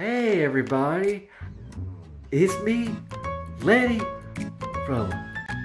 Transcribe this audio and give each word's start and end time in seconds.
Hey 0.00 0.42
everybody, 0.42 1.28
it's 2.30 2.58
me, 2.62 2.88
Lenny 3.60 4.00
from 4.86 5.12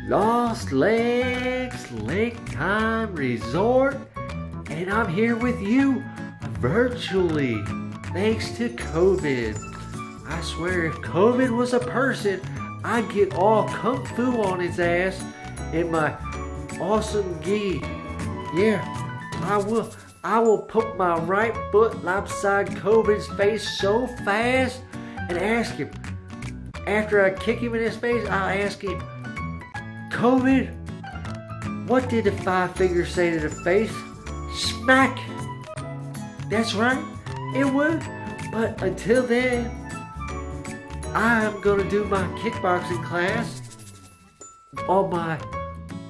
Lost 0.10 0.74
Lakes 0.74 1.90
Lake 1.94 2.36
Time 2.52 3.16
Resort, 3.16 3.96
and 4.70 4.92
I'm 4.92 5.08
here 5.08 5.38
with 5.38 5.62
you 5.62 6.04
virtually 6.60 7.64
thanks 8.12 8.52
to 8.58 8.68
COVID. 8.68 9.58
I 10.28 10.42
swear, 10.42 10.88
if 10.88 10.96
COVID 10.96 11.56
was 11.56 11.72
a 11.72 11.80
person, 11.80 12.42
I'd 12.84 13.10
get 13.14 13.36
all 13.36 13.70
kung 13.70 14.06
fu 14.06 14.44
on 14.44 14.60
his 14.60 14.82
ass 14.82 15.24
in 15.72 15.90
my 15.90 16.14
awesome 16.82 17.42
gi. 17.42 17.80
Yeah, 18.54 18.84
I 19.44 19.64
will. 19.66 19.90
I 20.26 20.40
will 20.40 20.58
put 20.58 20.98
my 20.98 21.20
right 21.20 21.56
foot 21.72 22.04
upside 22.04 22.70
COVID's 22.70 23.28
face 23.38 23.78
so 23.78 24.08
fast 24.26 24.82
and 25.30 25.38
ask 25.38 25.76
him. 25.76 25.92
After 26.88 27.24
I 27.24 27.30
kick 27.30 27.60
him 27.60 27.76
in 27.76 27.82
his 27.82 27.96
face, 27.96 28.28
I'll 28.28 28.50
ask 28.50 28.82
him, 28.82 29.00
COVID, 30.12 31.88
what 31.88 32.10
did 32.10 32.24
the 32.24 32.32
five 32.32 32.76
fingers 32.76 33.14
say 33.14 33.30
to 33.30 33.40
the 33.40 33.52
face? 33.64 33.94
Smack! 34.56 35.16
That's 36.50 36.74
right, 36.74 36.98
it 37.56 37.72
would. 37.72 38.02
But 38.52 38.82
until 38.82 39.22
then, 39.22 39.70
I'm 41.14 41.62
gonna 41.62 41.88
do 41.88 42.04
my 42.06 42.24
kickboxing 42.40 43.06
class 43.06 43.62
on 44.88 45.12
my 45.12 45.38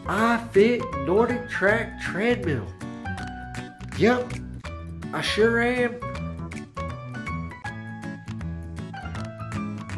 iFit 0.06 0.80
NordicTrack 1.06 2.00
treadmill. 2.00 2.66
Yep, 3.98 4.34
I 5.14 5.22
sure 5.22 5.62
am. 5.62 5.96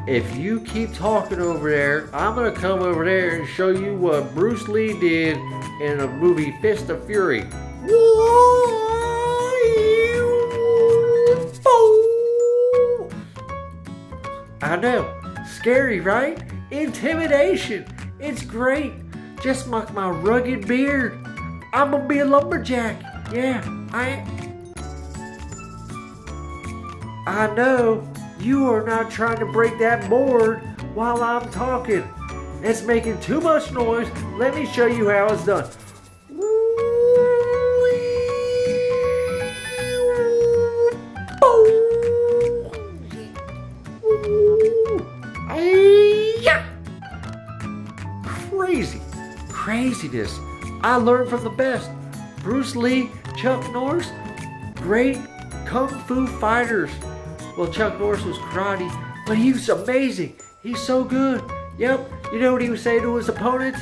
If 0.08 0.38
you 0.38 0.62
keep 0.62 0.94
talking 0.94 1.42
over 1.42 1.72
there, 1.72 2.08
I'm 2.14 2.36
gonna 2.36 2.52
come 2.52 2.82
over 2.82 3.04
there 3.04 3.40
and 3.40 3.48
show 3.48 3.70
you 3.70 3.98
what 3.98 4.36
Bruce 4.36 4.68
Lee 4.68 4.98
did 5.00 5.38
in 5.82 5.98
the 5.98 6.08
movie 6.08 6.56
Fist 6.62 6.92
of 6.92 7.04
Fury. 7.08 7.42
I 14.62 14.76
know, 14.80 15.12
scary, 15.60 16.02
right? 16.02 16.42
Intimidation. 16.70 17.86
It's 18.20 18.44
great. 18.44 18.94
Just 19.42 19.68
like 19.70 19.92
my 19.94 20.10
rugged 20.10 20.68
beard. 20.68 21.18
I'm 21.74 21.92
gonna 21.92 22.08
be 22.08 22.20
a 22.20 22.26
lumberjack. 22.26 23.02
Yeah, 23.34 23.62
I. 23.92 24.26
I 27.26 27.54
know 27.56 28.08
you 28.40 28.72
are 28.72 28.86
not 28.86 29.12
trying 29.12 29.38
to 29.40 29.46
break 29.46 29.78
that 29.80 30.10
board 30.10 30.62
while 30.94 31.22
I'm 31.22 31.50
talking. 31.52 32.04
It's 32.62 32.82
making 32.84 33.20
too 33.22 33.42
much 33.42 33.72
noise. 33.72 34.10
Let 34.38 34.56
me 34.56 34.66
show 34.66 34.88
you 34.88 35.10
how 35.10 35.28
it's 35.28 35.46
done. 35.46 35.70
Crazy, 48.50 49.02
craziness. 49.50 50.38
I 50.82 50.96
learned 50.96 51.30
from 51.30 51.44
the 51.44 51.50
best. 51.50 51.90
Bruce 52.44 52.76
Lee, 52.76 53.10
Chuck 53.38 53.72
Norris, 53.72 54.12
great 54.78 55.20
kung 55.68 55.88
fu 55.88 56.26
fighters. 56.26 56.90
Well, 57.56 57.72
Chuck 57.72 58.00
Norris 58.00 58.24
was 58.24 58.38
karate, 58.38 58.90
but 59.28 59.38
he 59.38 59.54
was 59.54 59.70
amazing. 59.70 60.36
He's 60.64 60.82
so 60.82 61.04
good. 61.04 61.44
Yep, 61.78 62.10
you 62.34 62.40
know 62.40 62.54
what 62.54 62.64
he 62.64 62.70
would 62.72 62.80
say 62.80 63.00
to 63.00 63.16
his 63.16 63.30
opponents? 63.30 63.80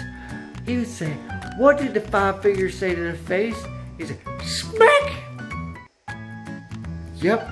He 0.66 0.78
would 0.78 0.88
say, 0.88 1.14
What 1.58 1.78
did 1.78 1.94
the 1.94 2.02
five 2.02 2.42
fingers 2.42 2.78
say 2.78 2.96
to 2.96 3.12
the 3.12 3.18
face? 3.18 3.58
He 3.98 4.06
said, 4.06 4.20
Smack! 4.44 5.14
Yep, 7.16 7.50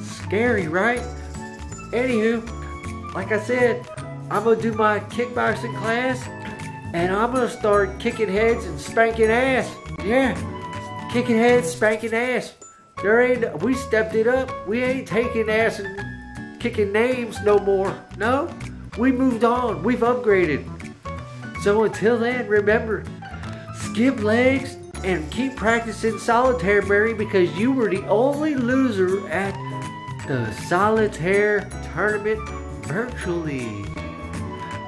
scary, 0.00 0.68
right? 0.68 1.00
Anywho, 1.90 3.14
like 3.14 3.32
I 3.32 3.40
said, 3.40 3.84
I'm 4.30 4.44
gonna 4.44 4.62
do 4.62 4.72
my 4.74 5.00
kickboxing 5.00 5.76
class 5.78 6.24
and 6.94 7.12
I'm 7.12 7.32
gonna 7.32 7.50
start 7.50 7.98
kicking 7.98 8.28
heads 8.28 8.64
and 8.64 8.80
spanking 8.80 9.30
ass. 9.30 9.68
Yeah, 10.04 10.38
kicking 11.12 11.36
heads, 11.36 11.70
spanking 11.70 12.14
ass. 12.14 12.54
There 13.02 13.20
ain't, 13.20 13.62
we 13.62 13.74
stepped 13.74 14.14
it 14.14 14.26
up. 14.26 14.66
We 14.66 14.82
ain't 14.82 15.06
taking 15.06 15.50
ass 15.50 15.78
and 15.78 16.58
kicking 16.58 16.90
names 16.90 17.38
no 17.42 17.58
more. 17.58 17.94
No, 18.16 18.48
we 18.96 19.12
moved 19.12 19.44
on. 19.44 19.82
We've 19.82 19.98
upgraded. 19.98 20.64
So 21.62 21.84
until 21.84 22.18
then, 22.18 22.48
remember, 22.48 23.04
skip 23.74 24.22
legs 24.22 24.78
and 25.04 25.30
keep 25.30 25.54
practicing 25.54 26.18
solitaire, 26.18 26.80
Barry, 26.80 27.12
because 27.12 27.54
you 27.58 27.72
were 27.72 27.90
the 27.90 28.06
only 28.06 28.54
loser 28.54 29.28
at 29.28 29.52
the 30.26 30.50
solitaire 30.66 31.68
tournament 31.92 32.40
virtually. 32.86 33.84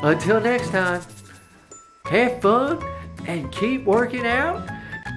Until 0.02 0.40
next 0.40 0.70
time, 0.70 1.02
have 2.06 2.40
fun 2.40 2.82
and 3.26 3.52
keep 3.52 3.84
working 3.84 4.24
out. 4.24 4.66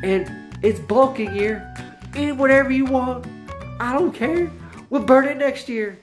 And 0.04 0.47
it's 0.62 0.80
bulking 0.80 1.36
year. 1.36 1.74
Eat 2.16 2.34
whatever 2.34 2.72
you 2.72 2.86
want. 2.86 3.26
I 3.80 3.94
don't 3.94 4.14
care. 4.14 4.52
We'll 4.90 5.04
burn 5.04 5.28
it 5.28 5.38
next 5.38 5.70
year. 5.70 6.00